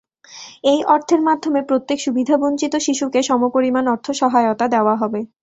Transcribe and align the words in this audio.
এই 0.63 0.79
অর্থের 0.87 1.21
মাধ্যমে 1.21 1.61
প্রত্যেক 1.63 1.97
সুবিধাবঞ্চিত 2.01 2.73
শিশুকে 2.77 3.19
সমপরিমাণ 3.23 3.85
অর্থসহায়তা 3.87 4.65
দেওয়া 4.67 4.95
হবে। 5.01 5.19